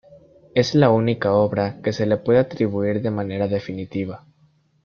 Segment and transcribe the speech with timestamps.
[0.55, 4.25] Es la única obra que se le puede atribuir de manera definitiva.